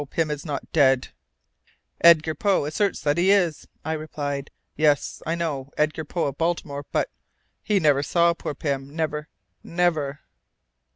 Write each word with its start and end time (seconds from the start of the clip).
Pym 0.09 0.31
is 0.31 0.43
not 0.47 0.71
dead!" 0.71 1.09
"Edgar 2.03 2.33
Poe 2.33 2.65
asserts 2.65 3.01
that 3.01 3.19
he 3.19 3.29
is," 3.29 3.67
I 3.85 3.93
replied. 3.93 4.49
"Yes, 4.75 5.21
I 5.27 5.35
know, 5.35 5.69
Edgar 5.77 6.05
Poe 6.05 6.25
of 6.25 6.39
Baltimore. 6.39 6.87
But 6.91 7.11
he 7.61 7.79
never 7.79 8.01
saw 8.01 8.33
poor 8.33 8.55
Pym, 8.55 8.95
never, 8.95 9.27
never." 9.63 10.21